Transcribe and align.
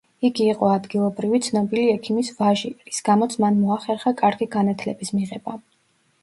იგი 0.27 0.45
იყო 0.51 0.67
ადგილობრივი, 0.75 1.39
ცნობილი 1.47 1.83
ექიმის 1.97 2.31
ვაჟი, 2.39 2.71
რის 2.87 3.03
გამოც 3.11 3.37
მან 3.45 3.61
მოახერხა 3.67 4.15
კარგი 4.23 4.49
განათლების 4.57 5.15
მიღება. 5.19 5.57